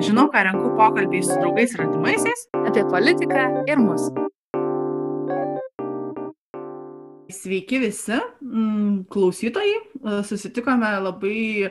[0.00, 2.42] Žinau, ką renku pokalbiai su draugais ir artimaisiais.
[2.64, 4.06] Apie politiką ir mus.
[7.28, 9.74] Sveiki visi, mm, klausytojai.
[9.76, 11.68] E, susitikome labai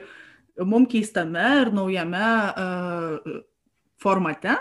[0.62, 3.40] mum keistame ir naujame uh,
[3.98, 4.54] formate.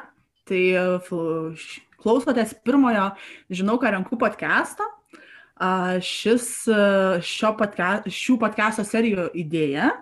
[0.48, 1.66] Tai uh,
[2.00, 3.10] klausotės pirmojo
[3.52, 4.88] Žinau, ką renku podcast'o.
[6.00, 6.48] Šis,
[7.20, 9.92] šio podcast, šių podcast'o serijų idėja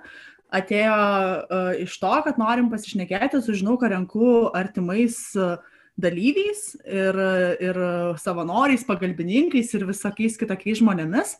[0.57, 5.57] atėjo uh, iš to, kad norim pasišnekėti su Žinau, ką renku artimais uh,
[5.97, 7.17] dalyviais ir,
[7.65, 7.79] ir
[8.21, 11.39] savanoriais, pagalbininkais ir visokiais kitokiais žmonėmis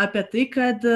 [0.00, 0.86] apie tai, kad,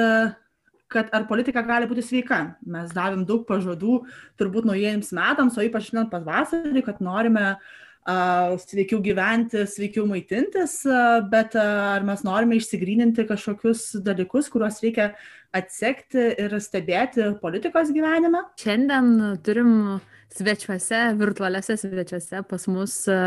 [0.89, 2.41] kad ar politika gali būti sveika.
[2.65, 4.01] Mes davėm daug pažadų
[4.39, 11.21] turbūt naujiems metams, o ypač šiandien pavasarį, kad norime uh, sveikiau gyventi, sveikiau maitintis, uh,
[11.29, 15.11] bet uh, ar mes norime išsigryninti kažkokius dalykus, kuriuos reikia
[15.55, 18.43] atsekti ir stebėti politikos gyvenime?
[18.61, 19.71] Šiandien turim
[20.35, 23.17] svečiuose, virtualiuose svečiuose pas mus, e,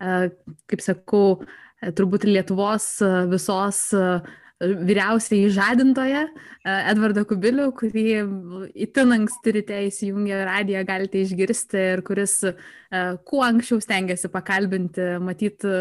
[0.00, 0.14] e,
[0.70, 1.42] kaip sakau,
[1.82, 2.88] e, turbūt Lietuvos
[3.32, 3.80] visos
[4.64, 6.20] vyriausiai žadintoje
[6.64, 8.04] Edvardą Kubilių, kurį
[8.86, 12.38] itin anksti ryte įsijungę radiją galite išgirsti ir kuris
[13.28, 15.74] kuo anksčiau stengiasi pakalbinti, matyti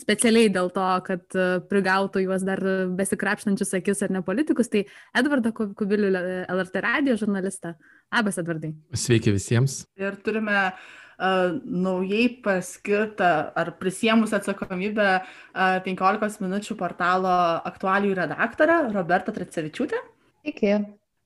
[0.00, 1.36] specialiai dėl to, kad
[1.70, 2.60] prigautų juos dar
[2.98, 4.70] besikrapštančius akis ar ne politikus.
[4.72, 4.84] Tai
[5.16, 6.10] Edvardą Kubilių,
[6.50, 7.74] LRT radio žurnalistą.
[8.14, 8.74] Labas, Edvardai.
[8.94, 9.82] Sveiki visiems.
[9.98, 17.38] Ir turime uh, naujai paskirtą ar prisėmus atsakomybę uh, 15 minučių portalo
[17.70, 20.02] aktualijų redaktorę Robertą Tracevičiūtę.
[20.50, 20.76] Iki.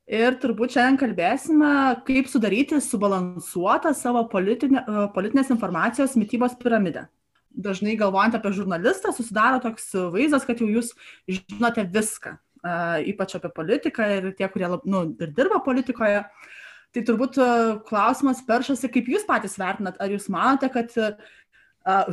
[0.08, 1.70] Ir turbūt šiandien kalbėsime,
[2.06, 7.05] kaip sudaryti subalansuotą savo politinė, politinės informacijos mytybos piramidę.
[7.59, 10.92] Dažnai galvojant apie žurnalistą, susidaro toks vaizdas, kad jau jūs
[11.27, 12.37] žinote viską,
[13.11, 16.23] ypač apie politiką ir tie, kurie nu, ir dirba politikoje.
[16.95, 17.36] Tai turbūt
[17.89, 20.95] klausimas peršasi, kaip jūs patys vertinat, ar jūs manote, kad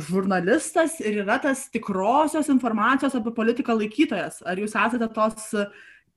[0.08, 5.52] žurnalistas ir yra tas tikrosios informacijos apie politiką laikytojas, ar jūs esate tos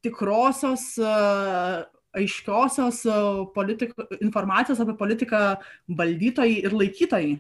[0.06, 0.86] tikrosios,
[2.16, 3.04] aiškiosios
[3.56, 5.44] politiko, informacijos apie politiką
[6.02, 7.38] valdytojai ir laikytojai?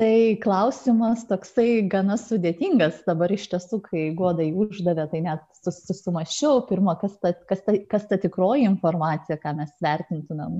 [0.00, 3.02] Tai klausimas toksai gana sudėtingas.
[3.04, 8.06] Dabar iš tiesų, kai godai uždavė, tai net susimašiau, pirmą, kas ta, kas, ta, kas
[8.08, 10.54] ta tikroji informacija, ką mes vertintumėm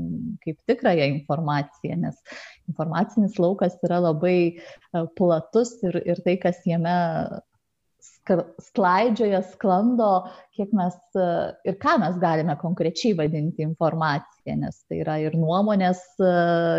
[0.45, 2.21] kaip tikrąją informaciją, nes
[2.69, 4.53] informacinis laukas yra labai e,
[5.17, 6.99] platus ir, ir tai, kas jame
[8.63, 10.11] sklaidžioja, sklando,
[10.55, 11.27] kiek mes e,
[11.73, 16.01] ir ką mes galime konkrečiai vadinti informacija informacija, nes tai yra ir nuomonės,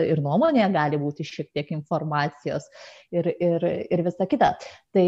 [0.07, 2.63] ir nuomonė gali būti šiek tiek informacijos
[3.11, 4.57] ir, ir, ir visa kita.
[4.93, 5.07] Tai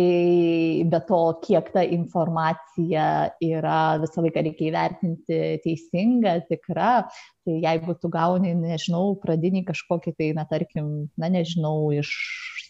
[0.89, 7.07] be to, kiek ta informacija yra, visą laiką reikia įvertinti teisinga, tikra,
[7.45, 12.11] tai jeigu tu gauni, nežinau, pradinį kažkokį tai, na, tarkim, na, nežinau, iš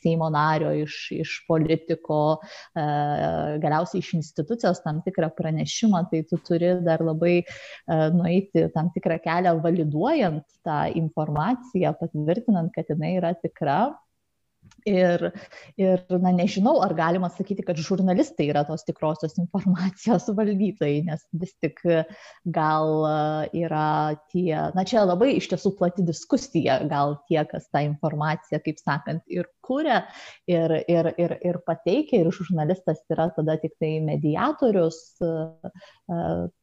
[0.06, 2.38] Seimo nario, iš, iš politiko,
[2.78, 2.84] e,
[3.64, 7.46] galiausiai iš institucijos tam tikrą pranešimą, tai tu turi dar labai e,
[8.14, 13.80] nueiti tam tikrą kelią validuojant tą informaciją, patvirtinant, kad jinai yra tikra
[14.86, 15.32] Ir,
[15.82, 21.56] ir na, nežinau, ar galima sakyti, kad žurnalistai yra tos tikrosios informacijos valdytojai, nes vis
[21.64, 21.82] tik
[22.58, 22.92] gal
[23.50, 23.88] yra
[24.30, 29.24] tie, na čia labai iš tiesų plati diskusija, gal tie, kas tą informaciją, kaip sakant,
[29.26, 30.04] ir kuria,
[30.46, 35.02] ir, ir, ir, ir pateikia, ir žurnalistas yra tada tik tai mediatorius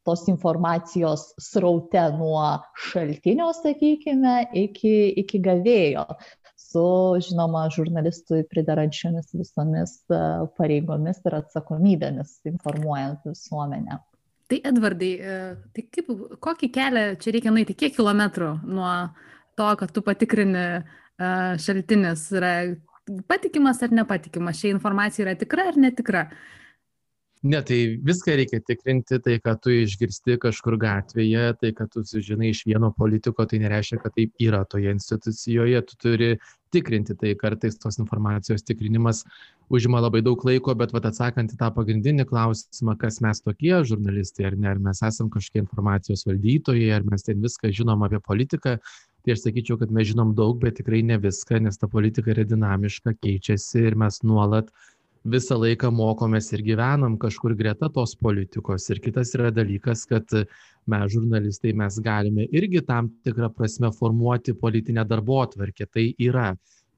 [0.06, 2.46] tos informacijos sraute nuo
[2.86, 4.94] šaltinio, sakykime, iki,
[5.24, 6.06] iki gavėjo
[6.72, 6.84] su,
[7.28, 10.22] žinoma, žurnalistui pridarančiomis visomis e,
[10.58, 14.00] pareigomis ir atsakomybėmis informuojant visuomenę.
[14.52, 15.36] Tai Edvardai, e,
[15.72, 16.08] tai kaip,
[16.44, 18.94] kokį kelią čia reikia nueiti, kiek kilometrų nuo
[19.56, 20.82] to, kad tu patikrini e,
[21.62, 22.54] šaltinis yra
[23.28, 26.26] patikimas ar nepatikimas, ši informacija yra tikra ar netikra.
[27.42, 32.52] Ne, tai viską reikia tikrinti, tai, kad tu išgirsti kažkur gatvėje, tai, kad tu sužinai
[32.52, 36.28] iš vieno politiko, tai nereiškia, kad taip yra toje institucijoje, tu turi
[36.72, 39.22] tikrinti, tai kartais tos informacijos tikrinimas
[39.72, 44.50] užima labai daug laiko, bet vat, atsakant į tą pagrindinį klausimą, kas mes tokie žurnalistai,
[44.50, 48.78] ar ne, ar mes esame kažkokie informacijos valdytojai, ar mes ten viską žinom apie politiką,
[49.22, 52.44] tai aš sakyčiau, kad mes žinom daug, bet tikrai ne viską, nes ta politika yra
[52.48, 54.72] dinamiška, keičiasi ir mes nuolat
[55.24, 58.88] visą laiką mokomės ir gyvenam kažkur greta tos politikos.
[58.90, 60.26] Ir kitas yra dalykas, kad
[60.90, 65.86] mes žurnalistai mes galime irgi tam tikrą prasme formuoti politinę darbo atvarkę.
[65.86, 66.52] Tai yra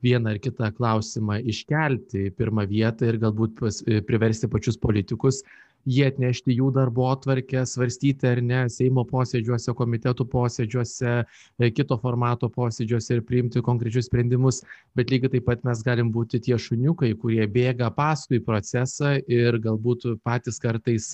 [0.04, 5.42] vieną ar kitą klausimą iškelti į pirmą vietą ir galbūt pas, priversti pačius politikus
[5.88, 11.14] jį atnešti jų darbo atvarkę, svarstyti ar ne Seimo posėdžiuose, komitetų posėdžiuose,
[11.58, 14.62] e, kito formato posėdžiuose ir priimti konkrečius sprendimus,
[14.96, 20.08] bet lygiai taip pat mes galim būti tie šuniukai, kurie bėga paskui procesą ir galbūt
[20.24, 21.10] patys kartais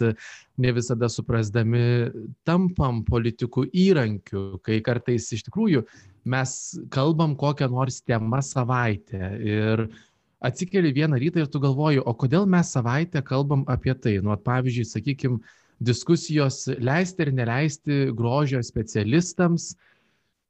[0.60, 2.10] ne visada suprasdami
[2.44, 5.84] tampam politikų įrankiu, kai kartais iš tikrųjų
[6.30, 9.86] mes kalbam kokią nors temą savaitę ir
[10.40, 14.18] atsikeli vieną rytą ir tu galvoji, o kodėl mes savaitę kalbam apie tai.
[14.24, 15.38] Nu, pavyzdžiui, sakykime,
[15.80, 19.74] diskusijos leisti ir neleisti grožio specialistams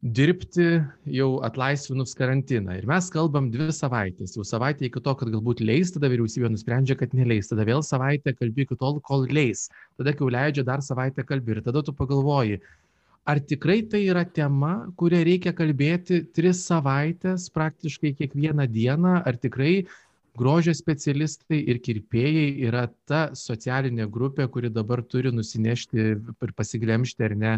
[0.00, 0.80] dirbti
[1.12, 2.78] jau atlaisvinus karantiną.
[2.80, 4.32] Ir mes kalbam dvi savaitės.
[4.38, 7.50] Jau savaitė iki to, kad galbūt leis, tada vyriausybė nusprendžia, kad neleis.
[7.50, 9.68] Tada vėl savaitę kalbi iki tol, kol leis.
[10.00, 11.58] Tada, kai jau leidžia, dar savaitę kalbi.
[11.58, 12.62] Ir tada tu pagalvoji,
[13.30, 19.84] ar tikrai tai yra tema, kurią reikia kalbėti tris savaitės, praktiškai kiekvieną dieną, ar tikrai
[20.40, 27.36] grožio specialistai ir kirpėjai yra ta socialinė grupė, kuri dabar turi nusinešti ir pasiglemšti ar
[27.44, 27.54] ne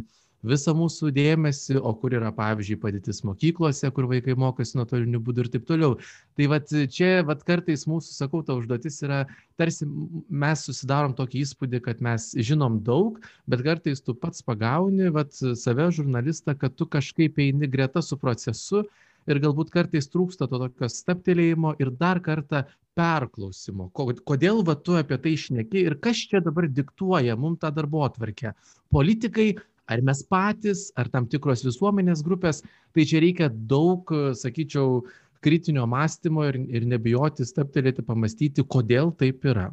[0.47, 5.51] visą mūsų dėmesį, o kur yra, pavyzdžiui, padėtis mokyklose, kur vaikai mokosi nuotoliniu būdu ir
[5.55, 5.97] taip toliau.
[6.39, 9.23] Tai vat, čia vat, kartais mūsų, sakau, ta užduotis yra,
[9.61, 15.35] tarsi mes susidarom tokį įspūdį, kad mes žinom daug, bet kartais tu pats pagauni vat,
[15.37, 18.87] save žurnalistą, kad tu kažkaip eini greta su procesu
[19.31, 22.65] ir galbūt kartais trūksta to tokio staptelėjimo ir dar kartą
[22.99, 23.89] perklausimo.
[23.95, 28.53] Kodėl va tu apie tai išneki ir kas čia dabar diktuoja mums tą darbo atvarkę?
[28.93, 29.53] Politikai
[29.91, 32.63] ar mes patys, ar tam tikros visuomenės grupės,
[32.95, 34.09] tai čia reikia daug,
[34.39, 35.03] sakyčiau,
[35.43, 39.73] kritinio mąstymo ir, ir nebijoti staptelėti, pamastyti, kodėl taip yra.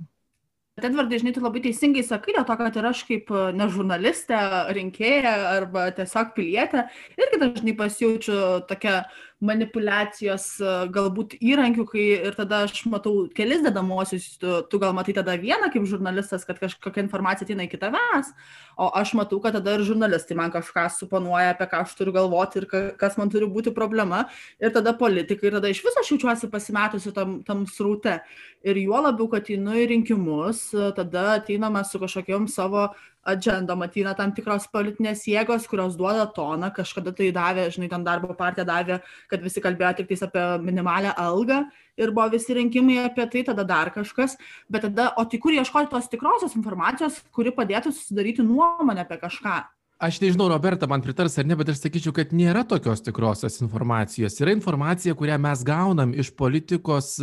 [0.79, 4.37] Edvardai, žinai, tu labai teisingai sakai, dėl to, kad ir aš kaip ne žurnalistė,
[4.77, 6.85] rinkėja arba tiesiog pilietė,
[7.19, 8.37] irgi dažnai pasijaučiu
[8.69, 9.01] tokia
[9.43, 10.45] manipulacijos
[10.91, 15.69] galbūt įrankių, kai ir tada aš matau kelis dedamosius, tu, tu gal matai tada vieną
[15.71, 18.33] kaip žurnalistas, kad kažkokia informacija ateina iki tavęs,
[18.79, 22.61] o aš matau, kad tada ir žurnalistai man kažką suponuoja, apie ką aš turiu galvoti
[22.61, 22.67] ir
[22.99, 24.25] kas man turi būti problema.
[24.59, 28.19] Ir tada politikai, ir tada iš viso aš jaučiuosi pasimetusi tam, tam sraute.
[28.67, 32.89] Ir juo labiau, kad einu į rinkimus, tada ateiname su kažkokiam savo
[33.27, 38.33] adžendom ateina tam tikros politinės jėgos, kurios duoda toną, kažkada tai davė, žinai, ten darbo
[38.37, 38.99] partija davė,
[39.31, 41.63] kad visi kalbėjo tik tais apie minimalę algą
[41.99, 44.37] ir buvo visi rinkimai apie tai, tada dar kažkas,
[44.71, 49.59] bet tada, o tai kur ieškoti tos tikrosios informacijos, kuri padėtų susidaryti nuomonę apie kažką
[49.99, 54.37] aš nežinau roberta man pritars ar ne bet aš sakyčiau kad nėra tokios tikrosios informacijos.
[54.39, 57.17] Yra informacija kurią mes gaunam iš politikos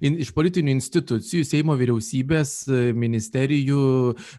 [0.00, 2.54] in, iš politinių institucijų seimo vyriausybės
[2.96, 3.82] ministerijų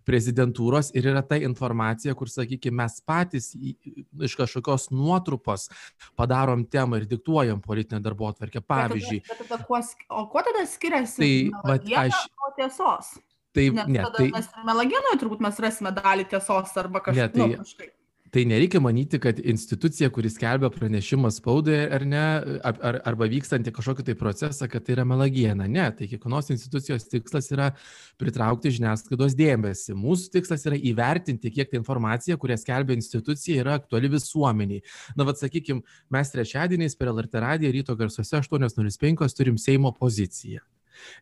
[0.09, 0.89] prezidentūros.
[0.97, 5.69] Ir yra ta informacija kur sakykim mes patys iš kažkokios nuotrupos
[6.17, 8.63] padarom temą ir diktuojam politinę darbotvarkę.
[8.65, 12.25] Pavyzdžiui bet tada, bet tada kuo, o kuo tada skiriasi tai vat aš
[12.57, 13.13] tiesos
[13.53, 17.19] Tai, Nes ne, tada tai, mes melagienoje turbūt mes rasime dalį tiesos arba kažką.
[17.21, 17.91] Ne, tai- nu, kažkaip.
[18.33, 22.23] tai nereikia manyti, kad institucija, kuris skelbia pranešimą spaudai ar ne,
[22.65, 25.67] ar, ar, arba vykstantį kažkokį tai procesą, kad tai yra melagiena.
[25.69, 27.69] Ne, tai kiekvienos institucijos tikslas yra
[28.17, 29.94] pritraukti žiniasklaidos dėmesį.
[29.94, 34.81] Mūsų tikslas yra įvertinti, kiek ta informacija, kurią skelbia institucija, yra aktuali visuomeniai.
[35.13, 40.65] Na, vad sakykime, mes trečiadieniais per LRT radiją ryto garsuose 8.05 turim Seimo poziciją.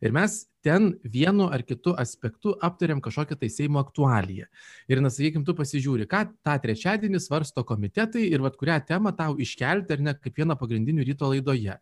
[0.01, 4.45] Ir mes ten vienu ar kitu aspektu aptariam kažkokią tai Seimo aktualiją.
[4.89, 9.37] Ir, na, sakykime, tu pasižiūri, ką tą trečiadienį svarsto komitetai ir vad kurią temą tau
[9.41, 11.77] iškelti ar ne kaip vieną pagrindinių ryto laidoje.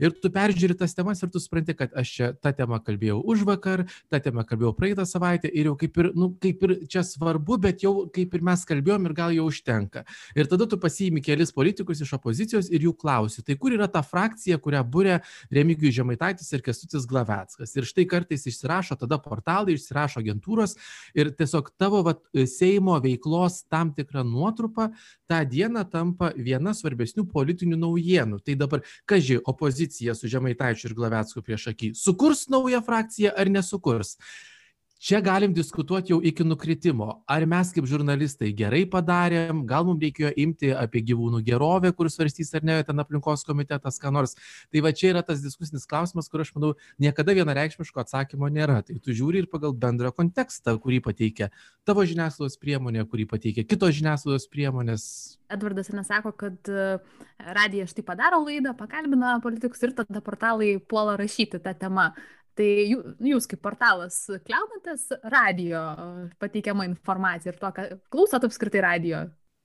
[0.00, 3.46] Ir tu peržiūri tas temas ir tu supranti, kad aš čia tą temą kalbėjau už
[3.46, 7.60] vakar, tą temą kalbėjau praeitą savaitę ir jau kaip ir, nu, kaip ir čia svarbu,
[7.68, 10.04] bet jau kaip ir mes kalbėjom ir gal jau užtenka.
[10.34, 14.02] Ir tada tu pasiimi kelis politikus iš opozicijos ir jų klausi, tai kur yra ta
[14.02, 15.20] frakcija, kurią būrė
[15.54, 17.74] Remigijus Žemaitaitis ir Kestutis Glaveckas.
[17.76, 20.76] Ir štai kartais išsirašo tada portalai, išsirašo agentūros
[21.14, 24.90] ir tiesiog tavo vat, Seimo veiklos tam tikra nuotrupa
[25.28, 28.40] tą dieną tampa viena svarbesnių politinių naujienų.
[28.44, 34.16] Tai dabar, kažkai, opozicija su Žemaitaičiu ir Glavecku prieš akį sukurs naują frakciją ar nesukurs?
[35.04, 37.08] Čia galim diskutuot jau iki nukritimo.
[37.28, 39.60] Ar mes kaip žurnalistai gerai padarėm?
[39.68, 44.12] Gal mum reikėjo imti apie gyvūnų gerovę kur svarstys ar ne ten aplinkos komitetas ką
[44.16, 44.32] nors?
[44.72, 48.80] Tai va čia yra tas diskusinis klausimas kur aš manau niekada vienareikšmiško atsakymo nėra.
[48.86, 51.50] Tai tu žiūri ir pagal bendrą kontekstą kurį pateikia
[51.84, 55.04] tavo žiniasklaidos priemonė kurį pateikia kitos žiniasklaidos priemonės.
[55.52, 56.70] Edvardas nesako, kad
[57.36, 62.08] radijas štai padaro laidą, pakalbina politikus ir tada portalai puola rašyti tą temą.
[62.58, 62.98] Tai jų,
[63.34, 65.80] jūs kaip portalas kliaunatės radio
[66.42, 69.24] pateikiamą informaciją ir to, ką klausot apskritai radio?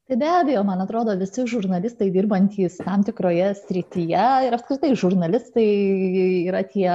[0.10, 5.66] Tai be abejo, man atrodo, visi žurnalistai dirbantys tam tikroje srityje ir apskritai žurnalistai
[6.50, 6.88] yra tie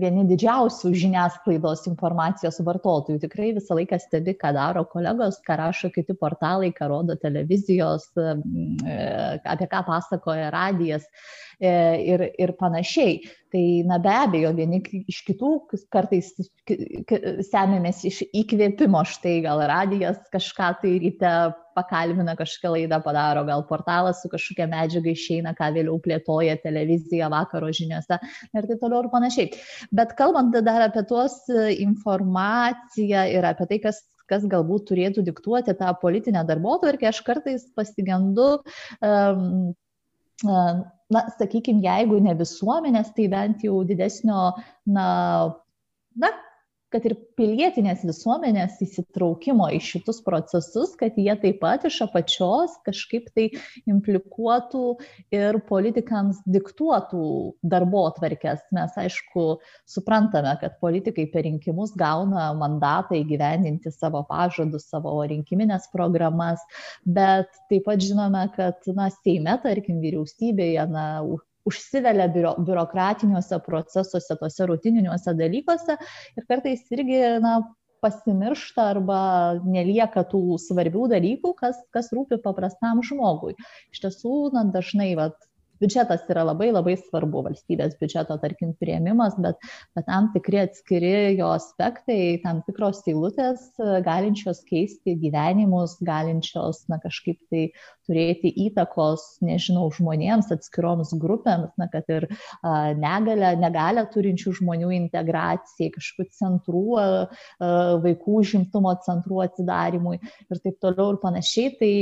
[0.00, 3.20] vieni didžiausių žiniasklaidos informacijos vartotojų.
[3.22, 8.34] Tikrai visą laiką stebi, ką daro kolegos, ką rašo kiti portalai, ką rodo televizijos, e,
[9.54, 11.70] apie ką pasakoja radijas e,
[12.10, 13.20] ir, ir panašiai.
[13.52, 14.78] Tai, na be abejo, vieni
[15.12, 15.48] iš kitų
[15.92, 16.30] kartais
[17.50, 21.32] semėmės iš įkvėpimo, štai gal radijas kažką tai ryte
[21.76, 27.68] pakalbina, kažkokią laidą padaro, gal portalas su kažkokia medžiaga išeina, ką vėliau plėtoja televizija vakaro
[27.76, 29.52] žiniuose ir taip toliau ir panašiai.
[30.00, 34.00] Bet kalbant dar apie tuos informaciją ir apie tai, kas
[34.32, 38.46] kas galbūt turėtų diktuoti tą politinę darbo tvarkę, aš kartais pasigendu
[39.04, 39.74] um,
[40.44, 44.52] na, sakykime, jeigu ne visuomenės, tai bent jau didesnio,
[44.86, 45.06] na,
[46.16, 46.32] na
[46.92, 53.30] kad ir pilietinės visuomenės įsitraukimo į šitus procesus, kad jie taip pat iš apačios kažkaip
[53.36, 53.48] tai
[53.90, 54.84] implikuotų
[55.34, 57.24] ir politikams diktuotų
[57.74, 58.64] darbo atvarkės.
[58.76, 59.46] Mes aišku
[59.88, 66.60] suprantame, kad politikai per rinkimus gauna mandatą įgyvendinti savo pažadus, savo rinkiminės programas,
[67.04, 71.06] bet taip pat žinome, kad na, Seime, tarkim, vyriausybėje, na,
[71.68, 75.96] užsivelia biuro, biurokratiniuose procesuose, tuose rutininiuose dalykuose
[76.36, 77.60] ir kartais irgi na,
[78.02, 79.20] pasimiršta arba
[79.62, 83.54] nelieka tų svarbių dalykų, kas, kas rūpi paprastam žmogui.
[83.94, 85.38] Iš tiesų, na, dažnai vat,
[85.82, 89.60] biudžetas yra labai labai svarbu, valstybės biudžeto, tarkim, prieimimas, bet,
[89.96, 93.68] bet tam tikri atskiri jo aspektai, tam tikros eilutės
[94.06, 97.64] galinčios keisti gyvenimus, galinčios, na, kažkaip tai
[98.08, 105.92] turėti įtakos, nežinau, žmonėms, atskiroms grupėms, na, kad ir a, negalę, negalę turinčių žmonių integracijai,
[105.94, 107.08] kažkokių centrų, a,
[107.62, 107.72] a,
[108.02, 111.74] vaikų žimtumo centrų atsidarimui ir taip toliau ir panašiai.
[111.80, 111.92] Tai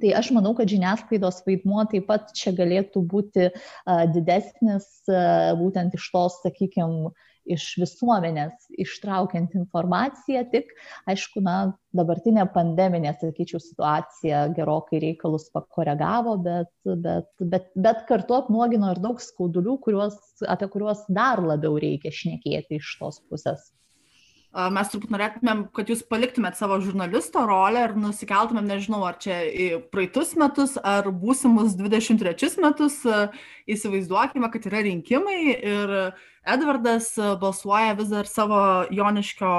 [0.00, 3.50] Tai aš manau, kad žiniasklaidos vaidmuo taip pat čia galėtų būti
[4.14, 4.88] didesnis
[5.58, 7.12] būtent iš tos, sakykime,
[7.50, 10.70] iš visuomenės ištraukiant informaciją, tik,
[11.10, 11.56] aišku, na,
[11.96, 19.20] dabartinė pandeminė, sakyčiau, situacija gerokai reikalus pakoregavo, bet, bet, bet, bet kartu apnuogino ir daug
[19.22, 23.72] skaudulių, kuriuos, apie kuriuos dar labiau reikia šnekėti iš tos pusės
[24.52, 29.68] mes turbūt norėtumėm, kad jūs paliktumėt savo žurnalisto rolę ir nusikeltumėm, nežinau, ar čia į
[29.94, 33.00] praeitus metus, ar būsimus 23 metus,
[33.70, 35.94] įsivaizduokime, kad yra rinkimai ir
[36.42, 39.54] Edvardas balsuoja vis dar savo Joniškio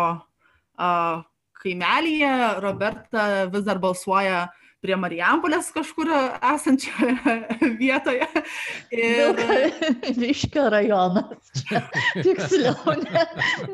[1.63, 6.10] kaimelyje, Roberta vis dar balsuoja uh, prie Marijampolės kažkur
[6.44, 7.36] esančioje
[7.82, 8.28] vietoje.
[8.92, 9.40] Ir...
[10.20, 11.52] Viškio rajonas.
[11.63, 11.84] Čia,
[12.25, 13.24] tiksliau, ne,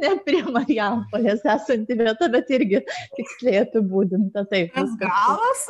[0.03, 2.83] ne prie Marijampolės esanti vieta, bet irgi
[3.17, 4.45] tiksliai apibūdinta.
[4.51, 4.73] Taip.
[4.75, 5.65] Tas galas.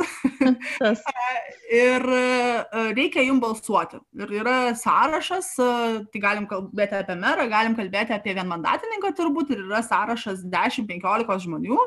[0.80, 1.04] Tas.
[1.72, 2.26] ir e,
[2.98, 4.00] reikia jums balsuoti.
[4.20, 5.72] Ir yra sąrašas, e,
[6.12, 11.80] tai galim kalbėti apie merą, galim kalbėti apie vienmandatininką turbūt, ir yra sąrašas 10-15 žmonių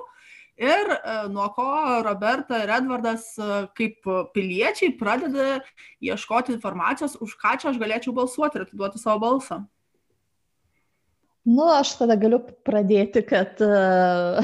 [0.61, 1.67] ir e, nuo ko
[2.05, 5.61] Roberta ir Edvardas e, kaip piliečiai pradeda
[6.03, 9.63] ieškoti informacijos, už ką čia aš galėčiau balsuoti ir atiduoti savo balsą.
[11.43, 14.39] Nu, aš tada galiu pradėti, kad uh,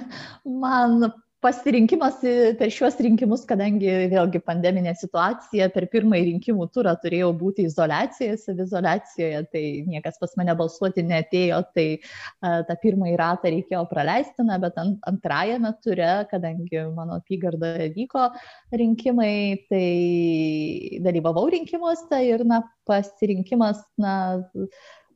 [0.62, 2.18] man pasirinkimas
[2.58, 9.40] per šiuos rinkimus, kadangi vėlgi pandeminė situacija, per pirmąjį rinkimų turą turėjau būti izolacijoje, savizolacijoje,
[9.52, 14.76] tai niekas pas mane balsuoti netėjo, tai a, tą pirmąjį ratą reikėjo praleisti, na, bet
[14.82, 18.28] ant, antrajame ture, kadangi mano apygardoje vyko
[18.76, 19.34] rinkimai,
[19.72, 24.14] tai dalyvavau rinkimuose ir, na, pasirinkimas, na,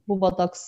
[0.08, 0.64] buvo toks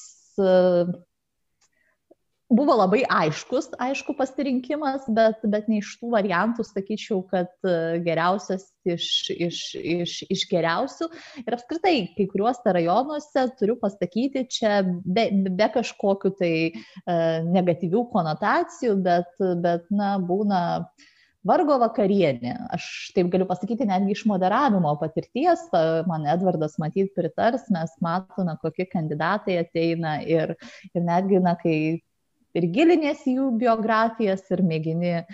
[2.48, 8.68] buvo labai aiškus, aišku, pasirinkimas, bet, bet ne iš tų variantų, sakyčiau, kad e, geriausias
[8.86, 11.10] iš, iš, iš, iš geriausių.
[11.42, 16.72] Ir apskritai, kai kuriuose rajonuose, turiu pasakyti, čia be, be kažkokių tai e,
[17.50, 20.62] negatyvių konotacijų, bet, bet na, būna
[21.46, 22.56] vargo vakarienė.
[22.74, 25.66] Aš taip galiu pasakyti netgi iš moderavimo patirties,
[26.06, 30.54] man Edvardas matyt pritars, mes matome, kokie kandidatai ateina ir,
[30.92, 31.78] ir netgi, na, kai
[32.56, 35.24] ir giliniesi jų biografijas ir mėgini e,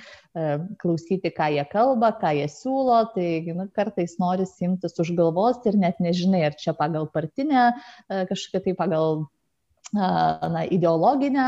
[0.82, 5.78] klausyti, ką jie kalba, ką jie siūlo, tai nu, kartais nori simtis už galvos ir
[5.80, 7.70] net nežinai, ar čia pagal partinę,
[8.08, 9.24] e, kažkokia tai pagal
[9.92, 11.46] na, ideologinę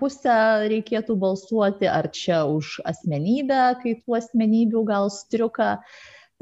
[0.00, 0.34] pusę
[0.70, 5.76] reikėtų balsuoti, ar čia už asmenybę, kai tų asmenybių gal striuka.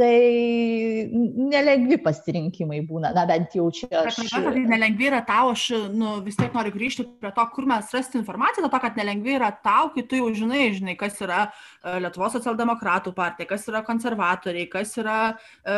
[0.01, 4.23] Tai nelengvi pasirinkimai būna, na bent jau čia aš.
[4.33, 7.91] Bet tai nelengvi yra tau, aš nu, vis tiek noriu grįžti prie to, kur mes
[7.93, 11.99] rasti informaciją, to, kad nelengvi yra tau, kai tu jau žinai, žinai, kas yra e,
[12.03, 15.77] Lietuvos socialdemokratų partija, kas yra konservatoriai, kas yra e,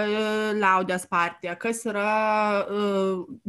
[0.60, 2.06] liaudės partija, kas yra
[2.62, 2.86] e,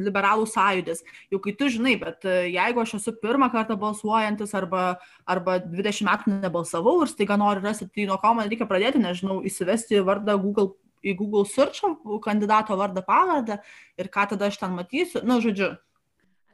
[0.08, 1.06] liberalų sąjūdis.
[1.34, 4.88] Jau kai tu žinai, bet e, jeigu aš esu pirmą kartą balsuojantis arba,
[5.30, 9.44] arba 20 metų nebalsavau ir staiga noriu rasti, tai nuo ko man reikia pradėti, nežinau,
[9.46, 10.55] įsivesti vardą Google,
[11.06, 11.84] į Google search
[12.26, 13.60] kandidato vardą pavardę
[14.00, 15.22] ir ką tada aš ten matysiu.
[15.24, 15.74] Na, nu, žodžiu.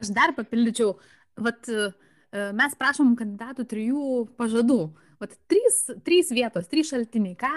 [0.02, 0.96] Aš dar papildyčiau,
[1.40, 4.04] vat, e, mes prašom kandidatų trijų
[4.40, 4.82] pažadų.
[5.22, 7.50] Vat, trys, trys vietos, trys šaltiniai, ką,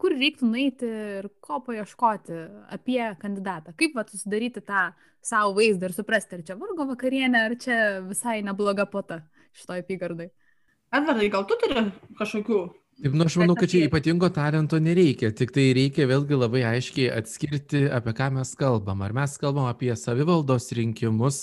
[0.00, 2.38] kur reiktų nueiti ir ko paieškoti
[2.72, 3.74] apie kandidatą.
[3.76, 4.86] Kaip vat, susidaryti tą
[5.20, 9.20] savo vaizdą ir suprasti, ar čia vargo vakarienė, ar čia visai nebloga pota
[9.58, 10.30] šitoje apygardai.
[10.92, 11.84] Edvardai, gal tu turi
[12.18, 12.62] kažkokių
[13.10, 17.80] nu aš manau, kad čia ypatingo talento nereikia, tik tai reikia vėlgi labai aiškiai atskirti,
[17.90, 19.02] apie ką mes kalbam.
[19.02, 21.40] Ar mes kalbam apie savivaldos rinkimus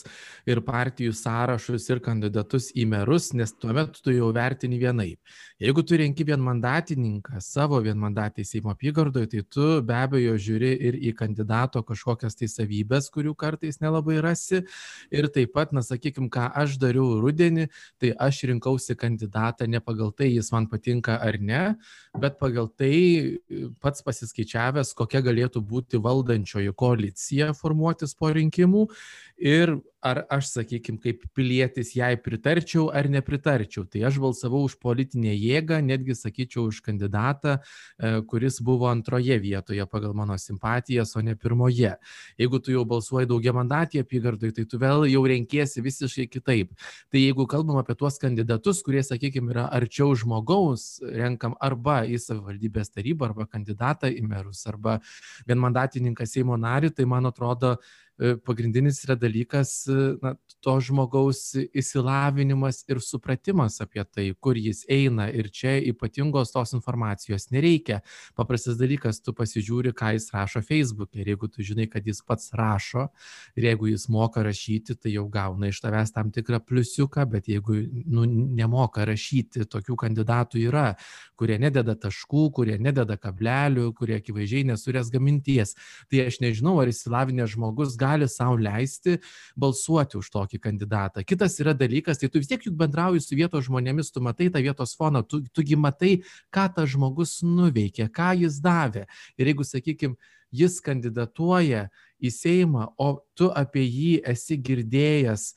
[0.47, 5.19] ir partijų sąrašus ir kandidatus į merus, nes tuomet tu jau vertini vienaip.
[5.59, 11.11] Jeigu tu renki vienmandatininką savo vienmandatį Seimo apygardoje, tai tu be abejo žiūri ir į
[11.19, 14.61] kandidato kažkokias tai savybės, kurių kartais nelabai rasi.
[15.11, 17.67] Ir taip pat, na sakykime, ką aš dariau rudenį,
[17.99, 21.65] tai aš rinkausi kandidatą ne pagal tai, jis man patinka ar ne,
[22.15, 22.95] bet pagal tai
[23.83, 28.87] pats pasiskaičiavęs, kokia galėtų būti valdančioji koalicija formuotis po rinkimų
[29.35, 33.83] ir ar aš, sakykime, kaip pilietis jai pritarčiau ar nepritarčiau.
[33.89, 39.85] Tai aš balsavau už politinę jėgą, netgi sakyčiau už kandidatą, e, kuris buvo antroje vietoje
[39.91, 41.95] pagal mano simpatijas, o ne pirmoje.
[42.39, 46.71] Jeigu tu jau balsuoji daugia mandatį apygardai, tai tu vėl jau renkiesi visiškai kitaip.
[47.11, 52.95] Tai jeigu kalbam apie tuos kandidatus, kurie, sakykime, yra arčiau žmogaus, renkam arba į savivaldybės
[52.95, 54.99] tarybą, arba kandidatą į merus, arba
[55.49, 57.77] vienmandatininką Seimo narį, tai man atrodo,
[58.45, 65.29] pagrindinis yra dalykas e, na, to žmogaus įsilavinimas ir supratimas apie tai, kur jis eina.
[65.31, 68.01] Ir čia ypatingos tos informacijos nereikia.
[68.35, 71.21] Paprastas dalykas, tu pasižiūri, ką jis rašo Facebook'e.
[71.23, 73.07] Ir jeigu tu žinai, kad jis pats rašo,
[73.55, 77.79] ir jeigu jis moka rašyti, tai jau gauna iš tavęs tam tikrą pliusiuką, bet jeigu
[78.03, 80.89] nu, nemoka rašyti, tokių kandidatų yra,
[81.39, 85.77] kurie nededa taškų, kurie nededa kablelių, kurie akivaizdžiai nesurės gaminties.
[86.11, 89.17] Tai aš nežinau, ar įsilavinęs žmogus gali gali sau leisti
[89.59, 91.23] balsuoti už tokį kandidatą.
[91.27, 94.61] Kitas yra dalykas, tai tu vis tiek juk bendrauji su vietos žmonėmis, tu matai tą
[94.65, 96.19] vietos foną, tu, tugi matai,
[96.53, 99.05] ką tas žmogus nuveikė, ką jis davė.
[99.37, 100.17] Ir jeigu, sakykime,
[100.51, 101.87] jis kandidatuoja
[102.19, 105.51] į Seimą, o tu apie jį esi girdėjęs,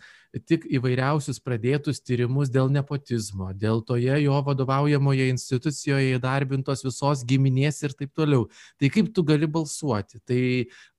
[0.48, 7.92] tik įvairiausius pradėtus tyrimus dėl nepotizmo, dėl toje jo vadovaujamoje institucijoje įdarbintos visos giminės ir
[7.98, 8.46] taip toliau.
[8.80, 10.22] Tai kaip tu gali balsuoti?
[10.24, 10.42] Tai,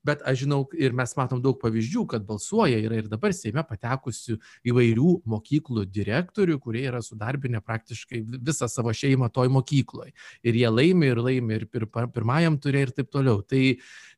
[0.06, 4.38] bet aš žinau ir mes matom daug pavyzdžių, kad balsuoja yra ir dabar Seime patekusių
[4.70, 10.14] įvairių mokyklų direktorių, kurie yra sudarbinę praktiškai visą savo šeimą toj mokykloje.
[10.44, 13.42] Ir jie laimi ir laimi ir pirmajam turė ir taip toliau.
[13.42, 13.62] Tai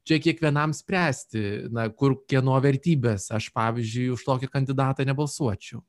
[0.05, 3.31] čia kiekvienam spręsti, na, kur kieno vertybės.
[3.35, 5.81] Aš, pavyzdžiui, už tokį kandidatą nebalsuočiau.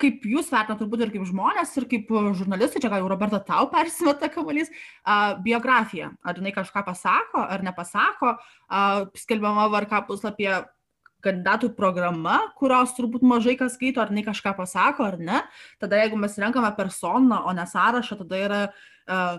[0.00, 3.66] Kaip jūs vertinate, turbūt ir kaip žmonės, ir kaip žurnalistai, čia gal jau Roberta tau
[3.72, 4.70] persimeta kamalys,
[5.42, 6.12] biografija.
[6.22, 8.36] Ar jinai kažką pasako, ar nepasako,
[9.18, 10.62] skelbiama varka puslapyje
[11.26, 15.40] kandidatų programa, kurios turbūt mažai kas skaito, ar jinai kažką pasako, ar ne.
[15.82, 18.86] Tada jeigu mes renkame personą, o ne sąrašą, tada yra uh,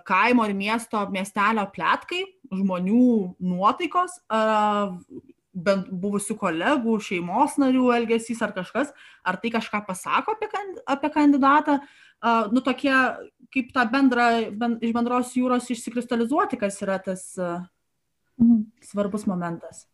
[0.07, 3.07] kaimo ir miesto, miestelio plėtkai, žmonių
[3.39, 4.21] nuotaikos,
[5.57, 8.93] bent buvusių kolegų, šeimos narių elgesys ar kažkas,
[9.25, 10.49] ar tai kažką pasako apie,
[10.85, 12.93] apie kandidatą, uh, nu tokie
[13.53, 17.61] kaip tą bendrą, ben, iš bendros jūros išsikristalizuoti, kas yra tas uh,
[18.85, 19.85] svarbus momentas.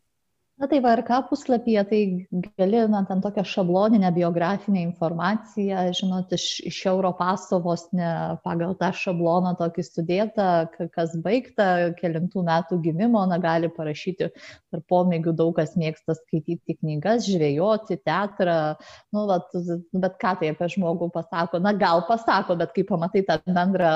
[0.63, 6.77] Na tai VRK puslapyje tai gali, na, ten tokią šabloninę biografinę informaciją, žinot, iš, iš
[6.87, 8.11] Europaso vos ne
[8.45, 10.47] pagal tą šabloną tokį sudėtą,
[10.95, 11.67] kas baigta,
[11.99, 14.31] kelintų metų gimimo, na, gali parašyti
[14.71, 18.57] per pomėgių, daug kas mėgsta skaityti knygas, žvėjoti, teatrą,
[19.11, 19.51] nu, vat,
[19.91, 23.95] bet ką tai apie žmogų pasako, na, gal pasako, bet kai pamatai tą bendrą,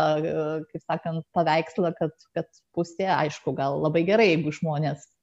[0.68, 5.14] kaip sakant, paveikslą, kad, kad pusė, aišku, gal labai gerai, jeigu žmonės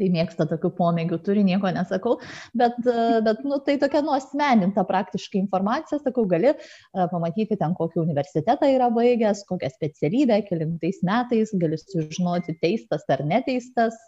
[0.00, 2.16] tai mėgsta tokių pomėgių, turi, nieko nesakau,
[2.56, 2.78] bet,
[3.26, 6.54] bet nu, tai tokia nuosmeninta praktiškai informacija, sakau, gali
[6.94, 13.98] pamatyti ten, kokį universitetą yra baigęs, kokią specialybę, kilintais metais, gali sužinoti teistas ar neteistas,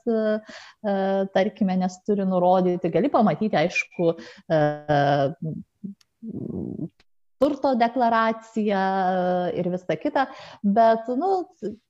[1.36, 4.12] tarkime, nes turi nurodyti, gali pamatyti, aišku,
[7.42, 8.82] turto deklaracija
[9.58, 10.26] ir visa kita,
[10.62, 11.32] bet, nu,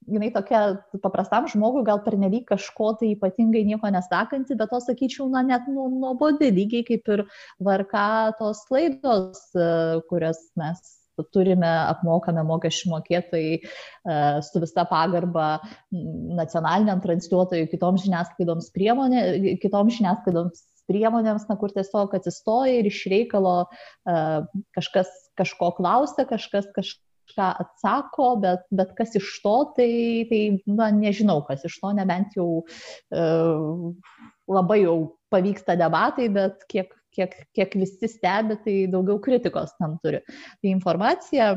[0.08, 0.62] jinai tokia
[1.04, 5.90] paprastam žmogui gal pernelyg kažko tai ypatingai nieko nesakanti, bet to sakyčiau, na, net nu,
[5.92, 7.26] nuobodi, lygiai kaip ir
[7.60, 8.06] varka
[8.40, 9.44] tos klaidos,
[10.08, 10.82] kurias mes
[11.34, 15.48] turime, apmokame mokesčių mokėtojai su visa pagarba
[15.92, 19.24] nacionaliniam transliuotojui, kitoms žiniasklaidoms priemonė,
[19.62, 24.44] kitoms žiniasklaidoms priemonėms, na, kur tiesiog atsistoja ir iš reikalo uh,
[24.76, 29.92] kažkas kažko klausia, kažkas kažką atsako, bet, bet kas iš to, tai,
[30.30, 33.92] tai na, nežinau, kas iš to, nebent jau uh,
[34.48, 34.96] labai jau
[35.32, 40.20] pavyksta debatai, bet kiek, kiek, kiek visi stebi, tai daugiau kritikos tam turi.
[40.60, 41.54] Tai informacija,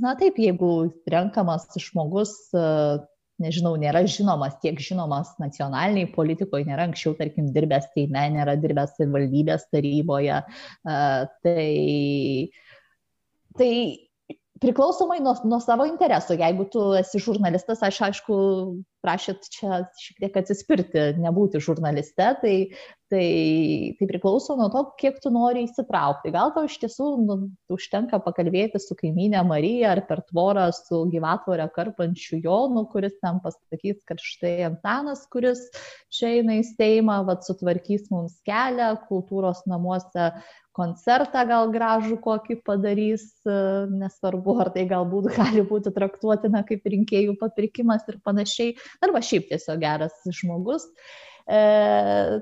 [0.00, 3.02] na taip, jeigu renkamas žmogus uh,
[3.42, 9.68] nežinau, nėra žinomas, tiek žinomas nacionaliniai politikoje, nėra anksčiau, tarkim, dirbęs teime, nėra dirbęs savivaldybės
[9.74, 10.40] taryboje.
[10.84, 11.66] Tai,
[13.60, 13.72] tai
[14.62, 16.38] priklausomai nuo, nuo savo interesų.
[16.40, 18.36] Jeigu tu esi žurnalistas, aš aišku,
[19.04, 22.54] prašyt čia šiek tiek atsispirti, nebūti žurnaliste, tai,
[23.12, 23.26] tai,
[23.98, 26.32] tai priklauso nuo to, kiek tu nori įsitraukti.
[26.34, 27.38] Gal tau iš tiesų nu,
[27.76, 34.00] užtenka pakalbėti su kaiminė Marija ar per tvorą su gyvatvorę karpančiu Jonu, kuris ten pasakys,
[34.08, 35.68] kad štai Antanas, kuris
[36.10, 40.32] čia eina į Seimą, vad sutvarkys mums kelią, kultūros namuose
[40.76, 43.58] koncertą gal gražų kokį padarys, e,
[44.02, 49.80] nesvarbu, ar tai galbūt gali būti traktuotina kaip rinkėjų papirkimas ir panašiai, arba šiaip tiesiog
[49.82, 50.88] geras žmogus,
[51.48, 51.60] e,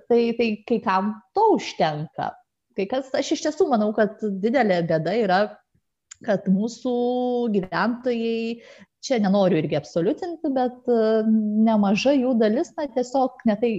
[0.09, 2.33] tai, tai kai kam to užtenka.
[2.75, 5.41] Kai kas, aš iš tiesų manau, kad didelė bėda yra,
[6.25, 6.95] kad mūsų
[7.55, 8.61] gyventojai,
[9.05, 11.01] čia nenoriu irgi absoliutinti, bet e,
[11.69, 13.75] nemaža jų dalis, na tiesiog netai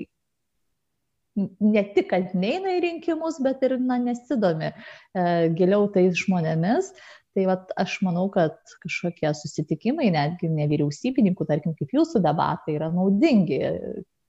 [1.35, 4.75] ne tik, kad neina į rinkimus, bet ir na, nesidomi e,
[5.57, 6.93] giliau tais žmonėmis.
[7.35, 13.59] Tai vat, aš manau, kad kažkokie susitikimai, netgi nevyriausybininkų, tarkim, kaip jūsų debatai, yra naudingi.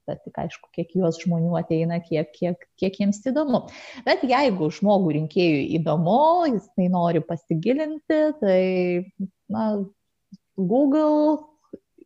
[0.07, 3.65] Bet tik aišku, kiek juos žmonių ateina, kiek, kiek, kiek jiems įdomu.
[4.07, 6.19] Bet jeigu žmogų rinkėjui įdomu,
[6.51, 8.61] jis tai nori pasigilinti, tai
[9.51, 9.71] na,
[10.57, 11.39] Google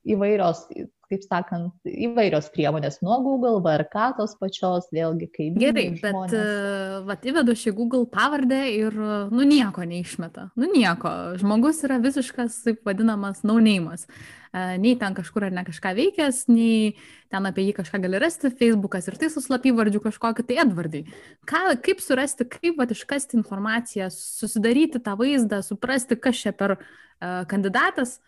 [0.05, 0.65] įvairios
[1.11, 5.57] kaip sakant, įvairios priemonės nuo Google, VRK tos pačios, vėlgi kaip.
[5.61, 8.95] Gerai, bet uh, vat, įvedu šį Google pavardę ir,
[9.33, 10.51] nu, nieko neišmeta.
[10.59, 11.15] Nu, nieko.
[11.41, 14.07] Žmogus yra visiškas, taip vadinamas, naunėjimas.
[14.07, 16.95] Uh, nei ten kažkur ar ne kažką veikęs, nei
[17.31, 21.05] ten apie jį kažką gali rasti, Facebookas ir tai su slapyvardžiu kažkokį, tai Edvardai.
[21.47, 27.45] Ką, kaip surasti, kaip vat, iškasti informaciją, susidaryti tą vaizdą, suprasti, kas čia per uh,
[27.51, 28.19] kandidatas,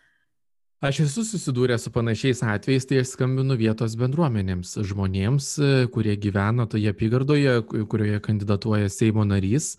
[0.83, 5.47] aš esu susidūręs su panašiais atvejais tai aš skambinu vietos bendruomenėms žmonėms
[5.95, 7.53] kurie gyvena toje apygardoje
[7.91, 9.73] kurioje kandidatuoja seimo narys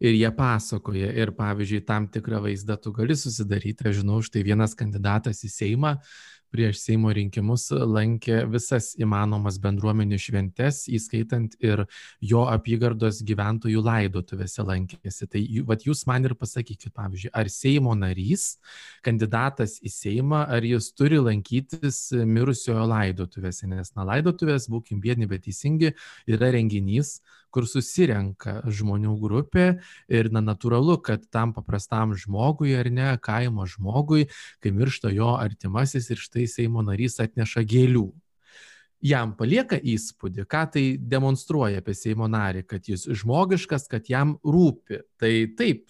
[0.00, 1.12] ir jie pasakoja.
[1.16, 3.88] Ir pavyzdžiui tam tikrą vaizdą tu gali susidaryti.
[3.88, 5.94] Aš žinau štai vienas kandidatas į seimą
[6.52, 11.84] prieš seimo rinkimus lankė visas įmanomas bendruomenių šventes įskaitant ir
[12.24, 15.28] jo apygardos gyventojų laidotuvėse lankėsi.
[15.30, 18.56] Tai vat jūs man ir pasakykit pavyzdžiui ar seimo narys
[19.06, 23.68] kandidatas į seimą ar jis turi lankytis mirusiojo laidotuvėse?
[23.70, 25.94] Nes na laidotuvės būkim biedni bet teisingi
[26.30, 27.20] yra renginys
[27.54, 29.66] kur susirenka žmonių grupė
[30.08, 34.28] ir na natūralu kad tam paprastam žmogui ar ne kaimo žmogui
[34.62, 38.08] kai miršta jo artimasis ir štai seimo narys atneša gėlių.
[39.00, 45.00] Jam palieka įspūdį ką tai demonstruoja apie seimo narį kad jis žmogiškas kad jam rūpi.
[45.20, 45.88] Tai taip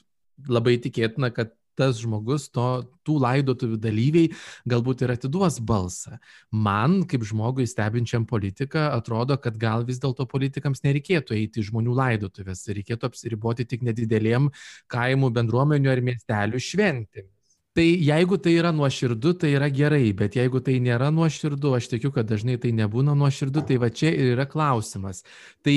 [0.48, 2.68] labai tikėtina kad tas žmogus to
[3.08, 4.30] tų laidotuvių dalyviai
[4.68, 6.20] galbūt ir atiduos balsą.
[6.52, 11.96] Man kaip žmogui stebinčiam politiką atrodo kad gal vis dėlto politikams nereikėtų eiti į žmonių
[11.96, 14.52] laidotuves reikėtų apsiriboti tik nedidelėm
[14.92, 17.36] kaimų bendruomenių ar miestelių šventėmis.
[17.70, 22.10] Tai jeigu tai yra nuoširdu tai yra gerai bet jeigu tai nėra nuoširdu aš tikiu
[22.10, 25.22] kad dažnai tai nebūna nuoširdu tai va čia ir yra klausimas.
[25.62, 25.76] Tai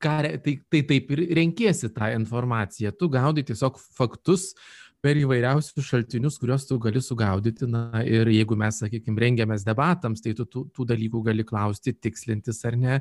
[0.00, 2.94] ką tai tai taip ir renkiesi tą informaciją.
[2.96, 4.54] Tu gaudai tiesiog faktus
[5.04, 7.68] per įvairiausius šaltinius kuriuos tu gali sugaudyti.
[7.70, 12.58] Na ir jeigu mes sakykim rengiamės debatams tai tu tų tų dalykų gali klausti tikslintis
[12.66, 12.96] ar ne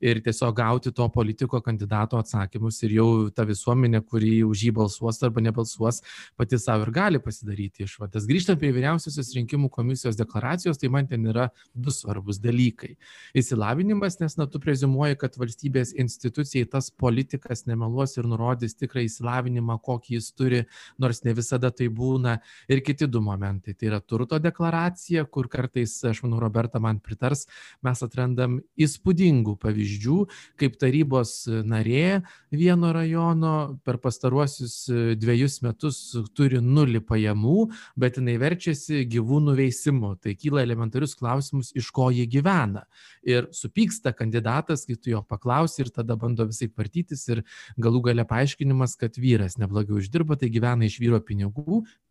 [0.00, 5.20] ir tiesiog gauti to politiko kandidato atsakymus ir jau ta visuomenė kuri už jį balsuos
[5.26, 6.00] arba nebalsuos
[6.40, 8.28] pati sau ir gali pasidaryti išvadas.
[8.28, 12.94] Grįžtant prie vyriausiosios rinkimų komisijos deklaracijos tai man ten yra du svarbūs dalykai.
[13.36, 19.76] Išsilavinimas nes na tu preziumuoji kad valstybės institucijai tas politikas nemeluos ir nurodys tikrą išsilavinimą
[19.84, 20.64] kokį jis turi
[21.02, 22.38] nors ne visada tai būna
[22.70, 23.74] ir kiti du momentai.
[23.74, 27.46] Tai yra turto deklaracija kur kartais aš manau roberta man pritars
[27.84, 30.18] mes atrandam įspūdingų pavyzdžių
[30.60, 31.34] kaip tarybos
[31.66, 32.22] narė
[32.54, 34.86] vieno rajono per pastaruosius
[35.20, 36.00] dvejus metus
[36.36, 37.66] turi nulį pajamų
[37.98, 40.14] bet jinai verčiasi gyvūnų veisimu.
[40.22, 42.86] Tai kyla elementarius klausimus iš ko ji gyvena.
[43.26, 47.42] Ir supyksta kandidatas kai tu jo paklausi ir tada bando visaip vartytis ir
[47.80, 51.31] galų gale paaiškinimas kad vyras neblogai uždirba tai gyvena iš vyro pinigų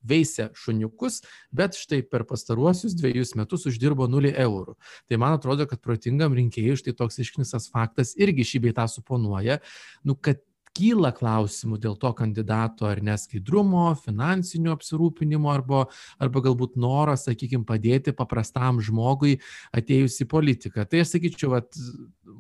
[0.01, 4.77] veisia šuniukus bet štai per pastaruosius dvejus metus uždirbo nulį eurų.
[5.09, 9.59] Tai man atrodo kad protingam rinkėjui štai toks išknisas faktas irgi šį bei tą suponuoja.
[10.03, 10.41] Nu kad
[10.77, 15.83] kyla klausimų dėl to kandidato ar ne skaidrumo finansinio apsirūpinimo arba
[16.21, 19.37] arba galbūt noro sakykim padėti paprastam žmogui
[19.75, 20.85] atėjus į politiką.
[20.87, 21.75] Tai aš sakyčiau vat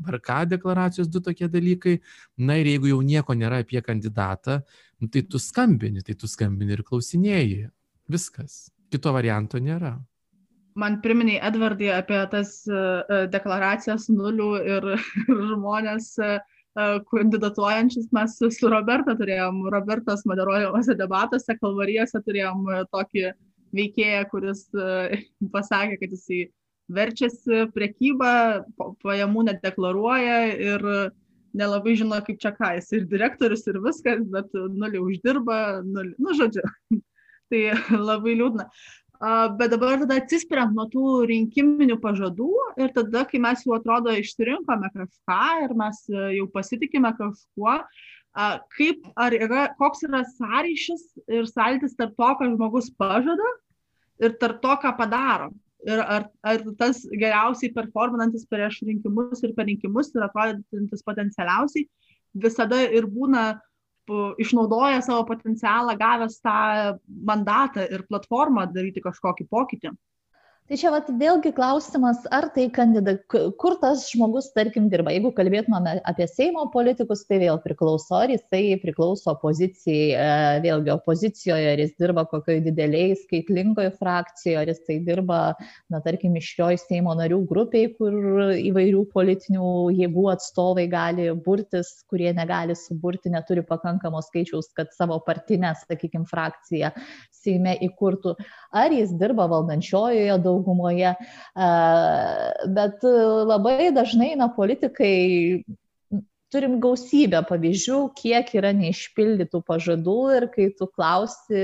[0.05, 1.97] vrk deklaracijos du tokie dalykai.
[2.37, 4.61] Na ir jeigu jau nieko nėra apie kandidatą
[5.01, 7.67] nu tai tu skambini tai tu skambini ir klausinėji.
[8.11, 8.69] Viskas.
[8.91, 9.95] Kito varianto nėra.
[10.77, 14.87] Man priminei edvardai apie tas e, e, deklaracijas nulių ir,
[15.25, 16.37] ir žmonės uh,
[17.11, 18.11] kandidatuojančius.
[18.15, 23.25] Mes su Roberta turėjom, Robertas moderuojamuose debatuose, kalvarijose turėjom tokį
[23.75, 24.67] veikėją, kuris
[25.55, 26.45] pasakė, kad jisai
[26.95, 28.33] verčiasi prekybą,
[29.03, 30.87] pajamų nedeklaruoja ir
[31.57, 36.35] nelabai žino, kaip čia ką, jis ir direktorius, ir viskas, bet nulį uždirba, nulį, nu
[36.39, 36.63] žodžiu.
[37.51, 38.69] tai labai liūdna
[39.57, 42.49] bet dabar tada atsispiriant nuo tų rinkiminių pažadų
[42.81, 47.75] ir tada, kai mes jau atrodo išsirinkome kažką ir mes jau pasitikime kažkuo,
[48.77, 53.53] kaip, ar yra, koks yra sąryšis ir sąlytis tarp to, ką žmogus pažada
[54.21, 55.51] ir tarp to, ką padaro.
[55.89, 61.87] Ir ar, ar tas geriausiai performantis prieš rinkimus ir per rinkimus ir atrodantis potencialiausiai
[62.43, 63.47] visada ir būna
[64.41, 69.91] išnaudoja savo potencialą, gavęs tą mandatą ir platformą daryti kažkokį pokytį.
[70.71, 75.11] Tai čia vat, vėlgi klausimas, ar tai kandidat, kur tas žmogus, tarkim, dirba.
[75.11, 81.73] Jeigu kalbėtumėme apie Seimo politikus, tai vėl priklauso, ar jisai priklauso opozicijai, e, vėlgi opozicijoje,
[81.73, 85.41] ar jis dirba kokioje dideliai skaitlingoje frakcijoje, ar jisai dirba,
[85.91, 88.15] na, tarkim, iškioj Seimo narių grupiai, kur
[88.55, 95.75] įvairių politinių jėgų atstovai gali burtis, kurie negali suburti, neturi pakankamo skaičiaus, kad savo partinę,
[95.83, 96.95] sakykime, frakciją
[97.41, 98.37] Seime įkurtų,
[98.71, 101.15] ar jis dirba valdančiojoje daug daugumoje,
[102.77, 103.05] bet
[103.51, 105.63] labai dažnai, na, politikai
[106.51, 111.61] turim gausybę pavyzdžių, kiek yra neišpildytų pažadų ir kai tu klausi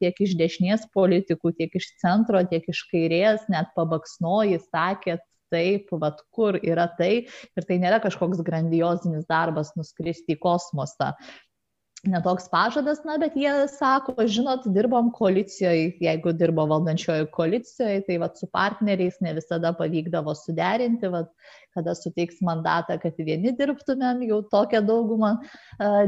[0.00, 5.22] tiek iš dešinės politikų, tiek iš centro, tiek iš kairės, net pabaksnoji, sakėt,
[5.54, 7.28] taip, vad kur yra tai.
[7.54, 11.12] Ir tai nėra kažkoks grandiozinis darbas nuskristi į kosmosą
[12.06, 18.38] netoks pažadas, na, bet jie sako, žinot, dirbom koalicijoje, jeigu dirbo valdančiojo koalicijoje, tai vat,
[18.38, 21.30] su partneriais ne visada pavykdavo suderinti, vat,
[21.74, 25.32] kada suteiks mandatą, kad vieni dirbtumėm, jau tokią daugumą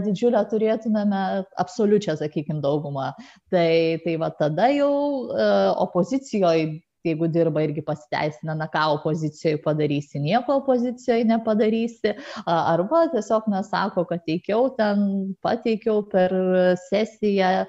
[0.05, 1.23] didžiulę turėtumėme,
[1.63, 3.11] absoliučią, sakykime, daugumą.
[3.51, 3.71] Tai,
[4.05, 4.93] tai va tada jau
[5.87, 6.69] opozicijoje
[7.11, 12.15] jeigu dirba irgi pasiteisina, na ką opozicijoje padarysi, nieko opozicijoje nepadarysi,
[12.47, 15.05] arba tiesiog nesako, kad teikiau ten,
[15.45, 16.35] pateikiau per
[16.87, 17.67] sesiją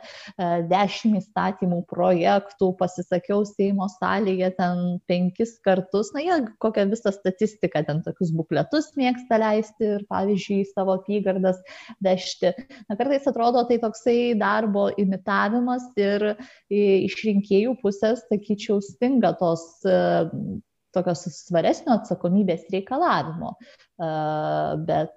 [0.72, 8.04] dešimt įstatymų projektų, pasisakiau Seimo salėje ten penkis kartus, na jie kokią visą statistiką, ten
[8.06, 11.60] tokius bukletus mėgsta leisti ir pavyzdžiui savo apygardas
[12.04, 12.54] vežti.
[12.90, 16.34] Na kartais atrodo tai toksai darbo imitavimas ir
[16.74, 20.30] iš rinkėjų pusės, sakyčiau, stinga atitinka tos e,
[20.96, 23.56] tokios svaresnio atsakomybės reikalavimo.
[24.00, 24.12] E,
[24.88, 25.14] bet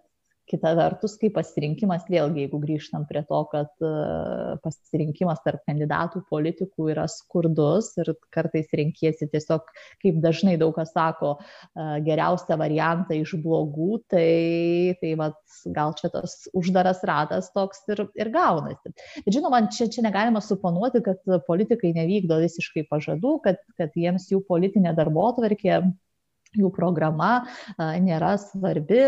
[0.50, 3.90] kita vertus, kaip pasirinkimas, vėlgi, jeigu grįžtam prie to, kad e,
[4.64, 9.70] pasirinkimas tarp kandidatų politikų yra skurdus ir kartais renkėsi tiesiog,
[10.02, 11.36] kaip dažnai daug kas sako,
[12.06, 15.38] geriausią variantą iš blogų, tai, tai vat,
[15.76, 18.94] gal čia tas uždaras ratas toks ir, ir gaunasi.
[19.24, 24.42] Bet žinoma, čia, čia negalima suponuoti, kad politikai nevykdo visiškai pažadų, kad, kad jiems jų
[24.48, 25.82] politinė darbo atvarkė
[26.58, 27.44] jų programa
[27.78, 29.02] nėra svarbi,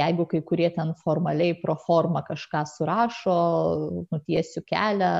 [0.00, 3.36] jeigu kai kurie ten formaliai pro formą kažką surašo,
[4.12, 5.12] nutiesiu kelią,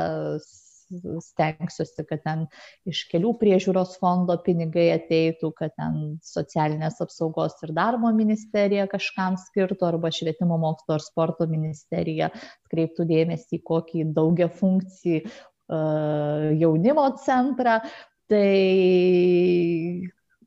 [1.21, 2.47] stengsiuosi, kad ten
[2.89, 9.85] iš kelių priežiūros fondo pinigai ateitų, kad ten socialinės apsaugos ir darbo ministerija kažkam skirtų
[9.91, 12.31] arba švietimo mokslo ir sporto ministerija
[12.73, 15.23] kreiptų dėmesį į kokį daugia funkcijį
[15.69, 17.81] jaunimo centrą.
[18.29, 18.45] Tai,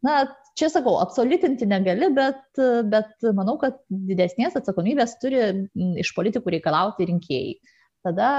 [0.06, 0.24] na,
[0.60, 2.44] čia sakau, absoliutinti negali, bet,
[2.92, 5.44] bet manau, kad didesnės atsakomybės turi
[6.02, 7.56] iš politikų reikalauti rinkėjai.
[8.02, 8.30] Tada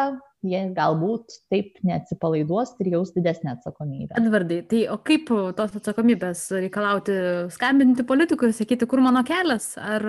[0.43, 4.17] jie galbūt taip neatsipalaiduos ir jaus didesnę atsakomybę.
[4.19, 7.17] Edvardai, tai o kaip tos atsakomybės reikalauti,
[7.55, 9.73] skambinti politikui sakyti, kur mano kelias?
[9.79, 10.07] Ar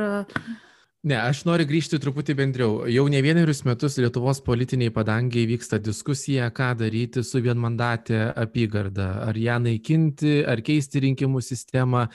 [1.03, 2.75] ne aš noriu grįžti truputį bendriau.
[2.87, 9.09] Jau ne vienerius metus lietuvos politinėj padangėj vyksta diskusija ką daryti su vienmandate apygarda.
[9.27, 12.05] Ar ją naikinti ar keisti rinkimų sistemą.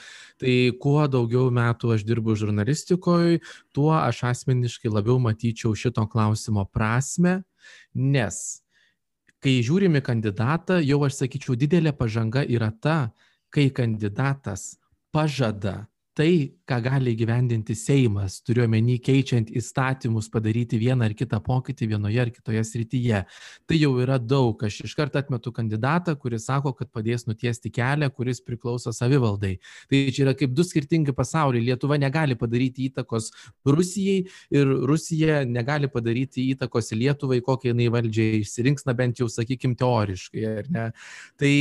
[0.41, 3.39] Tai kuo daugiau metų aš dirbu žurnalistikoj
[3.77, 7.43] tuo aš asmeniškai labiau matyčiau šito klausimo prasmę
[7.95, 8.63] nes
[9.43, 12.99] kai žiūrim į kandidatą jau aš sakyčiau didelė pažanga yra ta
[13.55, 14.77] kai kandidatas
[15.15, 15.87] pažada
[16.19, 22.21] tai ką gali įgyvendinti seimas turiu omeny keičiant įstatymus padaryti vieną ar kitą pokytį vienoje
[22.21, 23.23] ar kitoje srityje.
[23.69, 24.61] Tai jau yra daug.
[24.69, 29.55] Aš iškart atmetu kandidatą kuris sako kad padės nutiesti kelią kuris priklauso savivaldai.
[29.89, 31.65] Tai čia yra kaip du skirtingi pasauliai.
[31.71, 33.31] Lietuva negali padaryti įtakos
[33.65, 39.77] rusijai ir rusija negali padaryti įtakos lietuvai kokią jinai valdžią išsirinks na bent jau sakykim
[39.79, 40.87] teoriškai ar ne?
[41.41, 41.55] Tai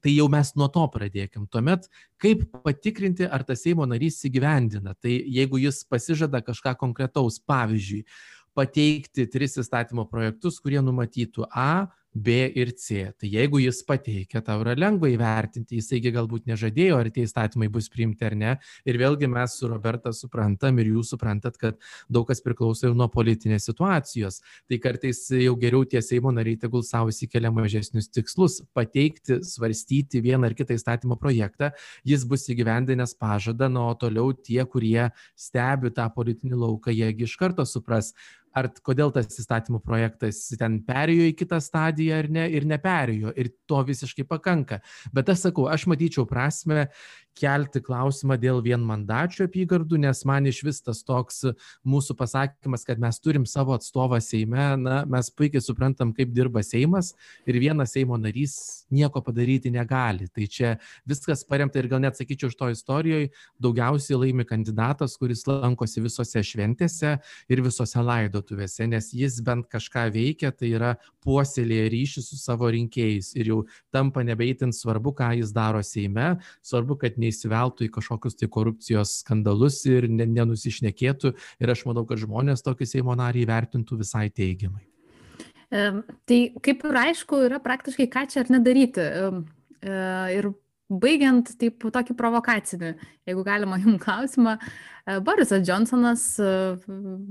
[0.00, 1.48] tai jau mes nuo to pradėkim.
[1.52, 1.90] Tuomet
[2.24, 4.53] kaip patikrinti ar tas seimo narys įgyvendina
[5.00, 8.04] tai jeigu jis pasižada kažką konkretaus pavyzdžiui
[8.54, 13.10] pateikti tris įstatymo projektus kurie numatytų a b ir c.
[13.18, 17.68] Tai jeigu jis pateikia tau yra lengva įvertinti jisai gi galbūt nežadėjo ar tie įstatymai
[17.74, 18.52] bus priimti ar ne.
[18.86, 23.08] Ir vėlgi mes su roberta suprantam ir jūs suprantat kad daug kas priklauso ir nuo
[23.10, 24.40] politinės situacijos.
[24.70, 28.60] Tai kartais jau geriau tie seimo nariai tegul sau išsikelia mažesnius tikslus.
[28.74, 31.72] Pateikti svarstyti vieną ar kitą įstatymo projektą
[32.06, 37.26] jis bus įgyvendinęs pažadą na o toliau tie kurie stebi tą politinį lauką jie gi
[37.26, 38.12] iš karto supras
[38.54, 43.50] ar kodėl tas įstatymų projektas ten perėjo į kitą stadiją ar ne ir neperėjo ir
[43.68, 44.80] to visiškai pakanka.
[45.14, 46.88] Bet aš sakau aš matyčiau prasmę
[47.38, 51.42] kelti klausimą dėl vienmandačių apygardų nes man išvis tas toks
[51.86, 57.12] mūsų pasakymas kad mes turim savo atstovą seime na mes puikiai suprantam kaip dirba seimas
[57.46, 60.28] ir vienas seimo narys nieko padaryti negali.
[60.28, 60.74] Tai čia
[61.08, 63.28] viskas paremta ir gal net sakyčiau šitoj istorijoj
[63.62, 67.16] daugiausiai laimi kandidatas kuris lankosi visose šventėse
[67.50, 70.94] ir visose laidotuvėse nes jis bent kažką veikia tai yra
[71.24, 73.60] puoselėja ryšį su savo rinkėjais ir jau
[73.94, 79.18] tampa nebe itin svarbu ką jis daro seime svarbu kad neįsiveltų į kažkokius tai korupcijos
[79.24, 84.84] skandalus ir ne nenusišnekėtų ir aš manau kad žmonės tokį seimo narį įvertintų visai teigiamai
[85.74, 89.02] Tai kaip ir aišku, yra praktiškai ką čia ar nedaryti.
[89.02, 89.96] E,
[90.36, 90.50] ir
[90.92, 92.92] baigiant taip tokį provokacinį,
[93.26, 96.52] jeigu galima jums klausimą, e, Borisas Johnsonas, e,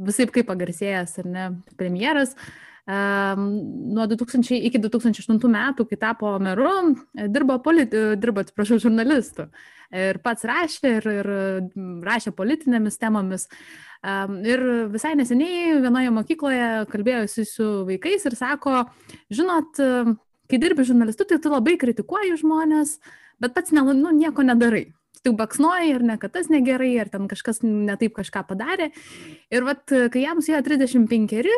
[0.09, 1.47] visai kaip pagarsėjęs ar ne
[1.79, 2.35] premjeras,
[2.87, 6.95] nuo 2000 iki 2008 metų, kai tapo meru,
[7.31, 9.47] dirbo, politi, dirbo atsiprašau, žurnalistu.
[9.93, 11.29] Ir pats rašė ir, ir
[12.03, 13.47] rašė politinėmis temomis.
[14.03, 18.81] Ir visai neseniai vienoje mokykloje kalbėjusi su vaikais ir sako,
[19.31, 19.79] žinot,
[20.51, 22.97] kai dirbi žurnalistu, tai tu labai kritikuoji žmonės,
[23.39, 24.89] bet pats ne, nu, nieko nedarai
[25.23, 28.89] tik baksnoja ir ne, kad tas negerai, ar ten kažkas netaip kažką padarė.
[29.53, 31.53] Ir vat, kai jam suėjo 35,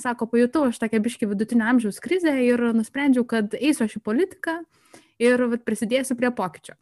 [0.00, 4.60] sako, pajutau aš tokią biškį vidutinio amžiaus krizę ir nusprendžiau, kad eisiu aš į politiką
[5.20, 6.78] ir vat, prisidėsiu prie pokyčio.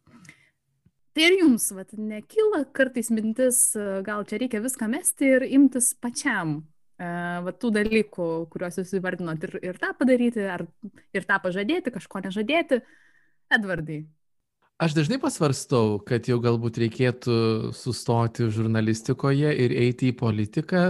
[1.19, 3.73] Tai ir jums, vat, nekyla kartais mintis,
[4.07, 6.61] gal čia reikia viską mesti ir imtis pačiam
[6.99, 10.67] va, tų dalykų, kuriuos jūs įvardinot ir, ir tą padaryti, ar
[11.15, 12.83] ir tą pažadėti, kažko nežadėti.
[13.55, 14.03] Edvardai,
[14.79, 17.39] aš dažnai pasvarstau kad jau galbūt reikėtų
[17.75, 20.83] sustoti žurnalistikoje ir eiti į politiką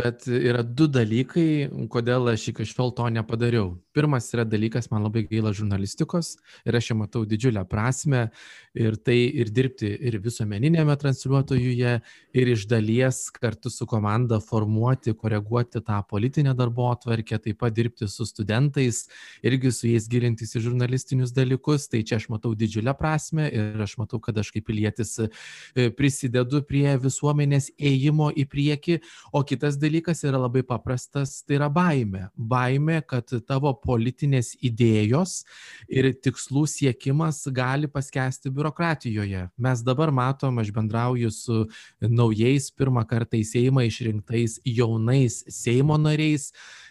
[0.00, 5.24] bet yra du dalykai kodėl aš iki šiol to nepadariau pirmas yra dalykas man labai
[5.30, 8.28] gaila žurnalistikos ir aš čia matau didžiulę prasmę
[8.74, 11.94] ir tai ir dirbti ir visuomeniniame transliuotojuje
[12.34, 18.26] ir iš dalies kartu su komanda formuoti koreguoti tą politinę darbotvarkę taip pat dirbti su
[18.26, 19.08] studentais
[19.42, 21.88] irgi su jais gilintis į žurnalistinius dalykus.
[21.90, 26.62] Tai čia aš matau didžiulę prasmę ir aš matau kad aš kaip pilietis e, prisidedu
[26.68, 29.00] prie visuomenės ėjimo į priekį.
[29.32, 32.28] O kitas dalykas yra labai paprastas tai yra baimė.
[32.36, 35.40] Baimė kad tavo politinės idėjos
[35.88, 39.46] ir tikslų siekimas gali paskęsti biurokratijoje.
[39.58, 41.64] Mes dabar matom aš bendrauju su
[42.00, 46.50] naujais pirmą kartą į seimą išrinktais jaunais seimo nariais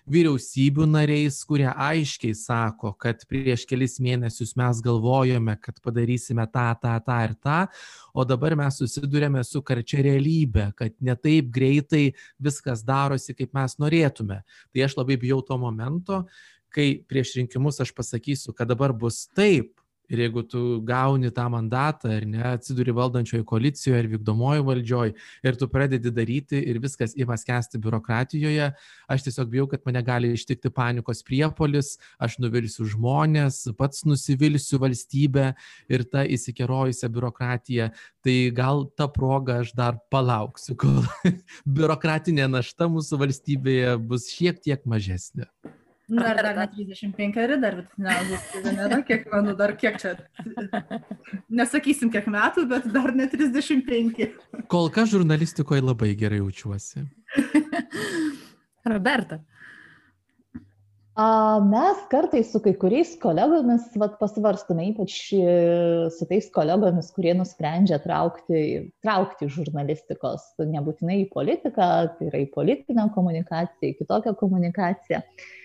[0.10, 6.96] vyriausybių nariais kurie aiškiai sako kad prieš kelis mėnesius mes galvojome kad padarysime tą tą
[7.06, 7.60] tą ir tą
[8.14, 13.78] o dabar mes susiduriame su karčia realybe kad ne taip greitai viskas darosi kaip mes
[13.82, 14.42] norėtume.
[14.74, 16.24] Tai aš labai bijau to momento
[16.74, 19.80] kai prieš rinkimus aš pasakysiu kad dabar bus taip.
[20.10, 25.12] Ir jeigu tu gauni tą mandatą ar ne atsiduri valdančioj koalicijoj ar vykdomojoj valdžioj
[25.46, 28.72] ir tu pradedi daryti ir viskas ima skęsti biurokratijoje
[29.06, 35.52] aš tiesiog bijau kad mane gali ištikti panikos priepuolis aš nuvilsiu žmones pats nusivilsiu valstybe
[35.94, 37.92] ir ta įsikerojusia biurokratija.
[38.26, 41.04] Tai gal ta proga aš dar palauksiu kol
[41.78, 45.46] biurokratinė našta mūsų valstybėje bus šiek tiek mažesnė
[46.10, 50.16] Dar, dar ne 35, dar vidutinė amžiaus tai nėra, kiek manau, dar kiek čia,
[51.54, 54.32] nesakysim kiek metų, bet dar ne 35.
[54.74, 57.06] Kol kas žurnalistikoje labai gerai jaučiuosi.
[58.94, 59.38] Roberta.
[61.70, 65.56] Mes kartais su kai kuriais kolegomis vat, pasvarstame, ypač e,
[66.16, 68.64] su tais kolegomis, kurie nusprendžia traukti,
[69.04, 75.20] traukti žurnalistikos, nebūtinai į politiką, tai yra į politinę komunikaciją, į kitokią komunikaciją.
[75.20, 75.58] Uh,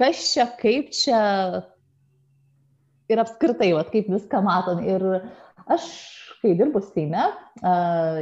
[0.00, 1.20] kas čia, kaip čia
[3.10, 4.82] ir apskritai, vat, kaip viską matom.
[4.86, 5.04] Ir
[5.70, 5.86] aš,
[6.42, 7.24] kai dirbu Seime,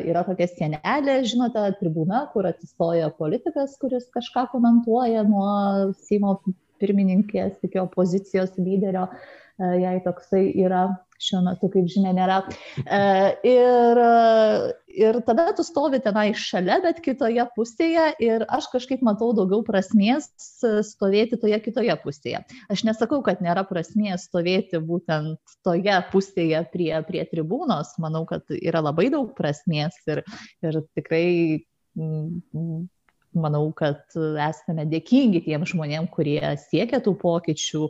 [0.09, 6.39] yra tokia sienelė, žinote, tribūna, kur atsistoja politikas, kuris kažką komentuoja nuo Seimo
[6.79, 9.09] pirmininkės iki opozicijos lyderio,
[9.59, 10.89] jei toksai yra
[11.19, 12.39] šiuo metu, kaip žinia, nėra.
[12.79, 12.99] E,
[13.51, 14.01] ir,
[15.03, 20.31] ir tada tu stovi tenai šalia, bet kitoje pusėje ir aš kažkaip matau daugiau prasmės
[20.87, 22.45] stovėti toje kitoje pusėje.
[22.71, 28.85] Aš nesakau, kad nėra prasmės stovėti būtent toje pusėje prie, prie tribūnos, manau, kad yra
[28.85, 30.23] labai daug prasmės ir,
[30.63, 31.27] ir tikrai
[33.37, 37.83] manau, kad esame dėkingi tiem žmonėm, kurie siekia tų pokyčių,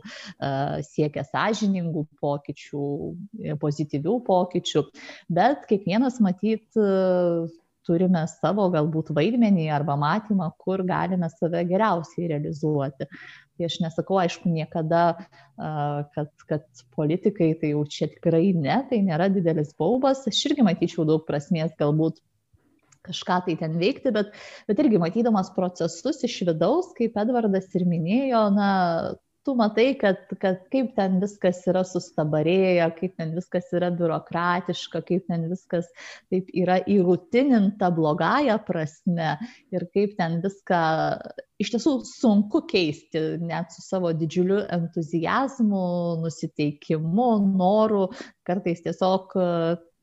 [0.89, 2.83] siekia sąžiningų pokyčių,
[3.61, 4.85] pozityvių pokyčių,
[5.39, 6.67] bet kiekvienas matyt
[7.89, 13.07] turime savo galbūt vaidmenį arba matymą, kur galime save geriausiai realizuoti.
[13.59, 15.03] Tai aš nesakau, aišku, niekada,
[16.15, 20.21] kad, kad politikai tai jau čia tikrai ne, tai nėra didelis baubas.
[20.29, 22.21] Aš irgi matyčiau daug prasmės galbūt
[23.07, 24.35] kažką tai ten veikti, bet,
[24.69, 28.69] bet irgi matydamas procesus iš vidaus, kaip Edvardas ir minėjo, na,
[29.49, 35.29] tu matai, kad, kad kaip ten viskas yra sustabarėję, kaip ten viskas yra biurokratiška, kaip
[35.31, 35.87] ten viskas
[36.31, 39.31] taip yra įrutininta blogąją prasme
[39.73, 40.81] ir kaip ten viską
[41.63, 45.85] iš tiesų sunku keisti net su savo didžiuliu entuzijazmu,
[46.25, 48.05] nusiteikimu, noru,
[48.47, 49.33] kartais tiesiog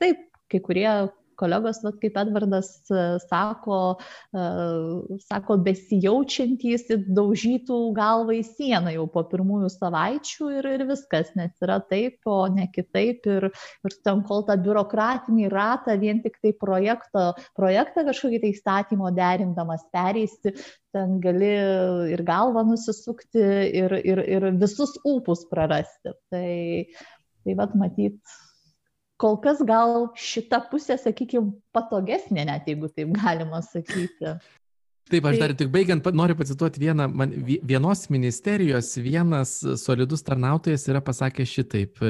[0.02, 0.90] taip, kai kurie
[1.38, 3.80] kolegos, vat, kaip Edvardas e, sako,
[4.32, 4.44] e,
[5.26, 11.78] sako besijaučiantys daužytų galvą į sieną jau po pirmųjų savaičių ir, ir viskas, nes yra
[11.90, 13.26] taip, o ne kitaip.
[13.36, 17.28] Ir, ir ten kol tą biurokratinį ratą vien tik tai projekto,
[17.58, 20.54] projektą kažkokį tai įstatymo derindamas pereisti,
[20.96, 21.52] ten gali
[22.14, 23.44] ir galvą nusisukti,
[23.82, 26.14] ir, ir, ir visus ūpus prarasti.
[26.32, 26.50] Tai,
[27.44, 28.18] tai vad matyt,
[29.20, 34.36] kol kas gal šita pusė, sakykime, patogesnė, net jeigu taip galima sakyti.
[35.06, 37.30] Taip, aš dar tik baigiant noriu pacituoti vieną, man
[37.62, 42.00] vienos ministerijos vienas solidus tarnautojas yra pasakęs šitaip,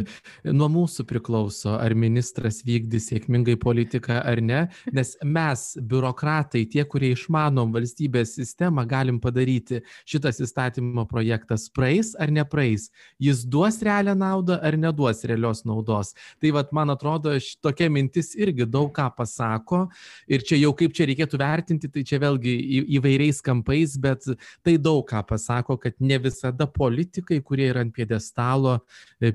[0.48, 4.62] nuo mūsų priklauso, ar ministras vykdys sėkmingai politiką ar ne,
[4.96, 11.68] nes mes, biurokratai, tie, kurie išmanom valstybės sistemą, galim padaryti šitas įstatymo projektas.
[11.68, 12.88] Praeis ar nepraeis,
[13.20, 16.14] jis duos realią naudą ar neduos realios naudos.
[16.40, 19.84] Tai vad, man atrodo, tokia mintis irgi daug ką pasako.
[20.32, 24.28] Ir čia jau kaip čia reikėtų vertinti, tai čia vėlgi į įvairiais kampais, bet
[24.66, 28.78] tai daug ką pasako, kad ne visada politikai, kurie yra ant piedestalo,
[29.20, 29.34] e,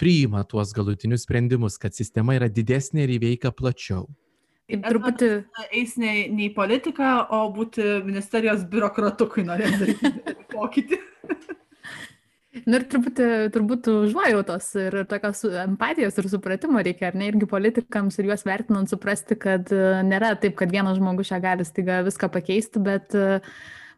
[0.00, 4.08] priima tuos galutinius sprendimus, kad sistema yra didesnė ir įveikia plačiau.
[4.70, 5.30] Taip, truputį
[5.74, 11.00] eis ne, ne į politiką, o būti ministerijos biurokratu, kai norės daryti pokytį.
[12.50, 18.18] Na ir truputį turbūt užuojautos ir tokios empatijos ir supratimo reikia, ar ne, irgi politikams
[18.18, 22.26] ir juos vertinant suprasti, kad e, nėra taip, kad vienas žmogus čia gali staiga viską
[22.34, 23.38] pakeisti, bet e,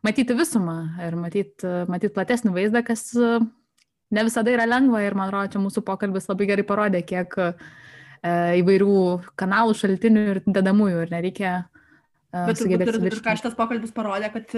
[0.05, 3.07] matyti visumą ir matyti, e, matyti platesnį vaizdą, kas
[4.13, 7.41] ne visada yra lengva ir man atrodo, čia mūsų pokalbis labai gerai parodė, kiek
[8.23, 8.97] įvairių
[9.41, 11.55] kanalų, šaltinių ir dedamųjų ir nereikia
[12.33, 14.55] Bet turbūt ir, ir ką šitas pokalbis parodė, kad,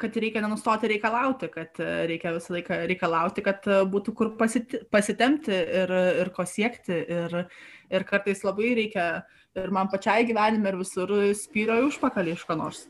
[0.00, 1.76] kad reikia nenustoti reikalauti, kad
[2.08, 5.92] reikia visą laiką reikalauti, kad būtų kur pasiti, pasitemti ir,
[6.22, 7.02] ir ko siekti.
[7.18, 7.36] Ir,
[7.92, 9.10] ir kartais labai reikia
[9.60, 12.86] ir man pačiai gyvenime ir visur spyro į užpakalį iš ko nors.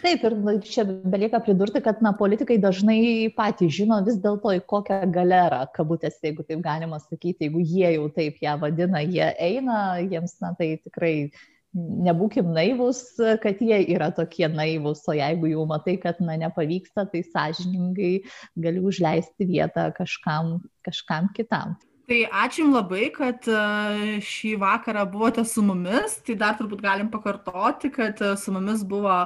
[0.00, 0.34] Taip, ir
[0.66, 6.18] čia belieka pridurti, kad na, politikai dažnai patys žino vis dėlto į kokią galerą, kabutės,
[6.24, 10.72] jeigu taip galima sakyti, jeigu jie jau taip ją vadina, jie eina, jiems na, tai
[10.82, 11.14] tikrai
[11.76, 13.02] nebūkim naivus,
[13.42, 18.16] kad jie yra tokie naivus, o jeigu jau matai, kad na, nepavyksta, tai sąžiningai
[18.58, 21.78] gali užleisti vietą kažkam, kažkam kitam.
[22.10, 23.58] Tai ačiū Jums labai, kad e,
[24.26, 26.16] šį vakarą buvote su mumis.
[26.26, 29.20] Tai dar turbūt galim pakartoti, kad e, su mumis buvo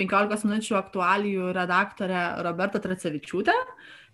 [0.00, 3.58] 15 minučių aktualijų redaktorė Roberta Tracevičiūtė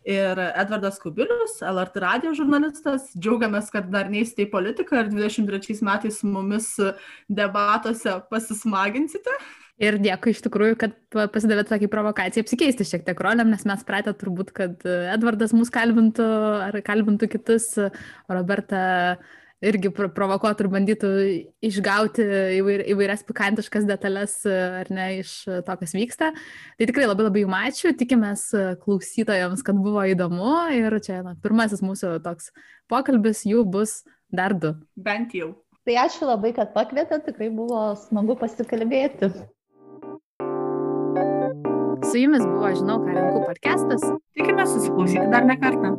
[0.06, 3.10] ir Edvardas Kubilius, LRT radio žurnalistas.
[3.18, 6.72] Džiaugiamės, kad dar neįstei politiką ir 23 metais su mumis
[7.28, 9.34] debatuose pasismaginsite.
[9.82, 10.94] Ir dėkui iš tikrųjų, kad
[11.34, 16.28] pasidavėte tokį provokaciją apsikeisti šiek tiek rolėm, nes mes pratę turbūt, kad Edvardas mus kalbintų
[16.70, 17.74] ar kalbintų kitus,
[18.32, 19.18] Roberta
[19.64, 21.10] irgi provokuotų ir bandytų
[21.64, 22.24] išgauti
[22.58, 26.32] įvair, įvairias pikantiškas detalės ar ne iš to, kas vyksta.
[26.76, 28.48] Tai tikrai labai labai jums ačiū, tikimės
[28.84, 32.52] klausytojams, kad buvo įdomu ir čia na, pirmasis mūsų toks
[32.92, 34.02] pokalbis, jų bus
[34.32, 34.76] dar du.
[34.96, 35.54] Bent jau.
[35.86, 39.30] Tai ačiū labai, kad pakvietėte, tikrai buvo smagu pasikalbėti.
[42.06, 44.02] Su jumis buvo Žinau, ką renku podcastas.
[44.36, 45.94] Tikime susiklausyti dar ne kartą.